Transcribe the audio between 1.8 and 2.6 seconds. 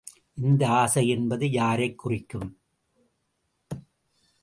குறிக்கும்?